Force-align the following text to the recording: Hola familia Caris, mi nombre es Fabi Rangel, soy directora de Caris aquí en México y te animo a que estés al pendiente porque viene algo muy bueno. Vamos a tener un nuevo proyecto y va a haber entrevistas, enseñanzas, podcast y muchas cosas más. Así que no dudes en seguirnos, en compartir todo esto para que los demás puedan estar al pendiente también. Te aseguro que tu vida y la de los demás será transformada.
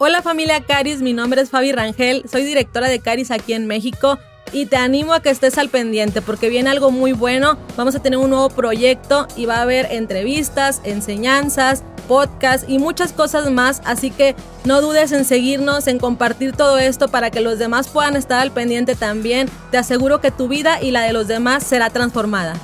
Hola 0.00 0.22
familia 0.22 0.60
Caris, 0.60 1.02
mi 1.02 1.12
nombre 1.12 1.42
es 1.42 1.50
Fabi 1.50 1.72
Rangel, 1.72 2.22
soy 2.30 2.44
directora 2.44 2.88
de 2.88 3.00
Caris 3.00 3.32
aquí 3.32 3.52
en 3.52 3.66
México 3.66 4.16
y 4.52 4.66
te 4.66 4.76
animo 4.76 5.12
a 5.12 5.20
que 5.20 5.30
estés 5.30 5.58
al 5.58 5.70
pendiente 5.70 6.22
porque 6.22 6.48
viene 6.48 6.70
algo 6.70 6.92
muy 6.92 7.10
bueno. 7.10 7.58
Vamos 7.76 7.96
a 7.96 7.98
tener 8.00 8.16
un 8.16 8.30
nuevo 8.30 8.48
proyecto 8.48 9.26
y 9.36 9.46
va 9.46 9.56
a 9.56 9.62
haber 9.62 9.88
entrevistas, 9.90 10.80
enseñanzas, 10.84 11.82
podcast 12.06 12.70
y 12.70 12.78
muchas 12.78 13.12
cosas 13.12 13.50
más. 13.50 13.82
Así 13.84 14.12
que 14.12 14.36
no 14.64 14.80
dudes 14.82 15.10
en 15.10 15.24
seguirnos, 15.24 15.88
en 15.88 15.98
compartir 15.98 16.52
todo 16.52 16.78
esto 16.78 17.08
para 17.08 17.32
que 17.32 17.40
los 17.40 17.58
demás 17.58 17.88
puedan 17.88 18.14
estar 18.14 18.38
al 18.38 18.52
pendiente 18.52 18.94
también. 18.94 19.50
Te 19.72 19.78
aseguro 19.78 20.20
que 20.20 20.30
tu 20.30 20.46
vida 20.46 20.80
y 20.80 20.92
la 20.92 21.02
de 21.02 21.12
los 21.12 21.26
demás 21.26 21.64
será 21.64 21.90
transformada. 21.90 22.54